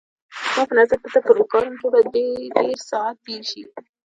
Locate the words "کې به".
1.81-1.99